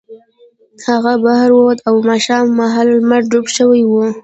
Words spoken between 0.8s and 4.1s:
هغه بهر ووت او ماښام مهال لمر ډوب شوی و